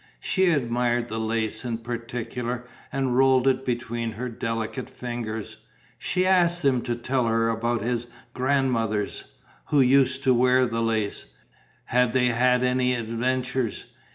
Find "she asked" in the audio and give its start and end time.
5.99-6.65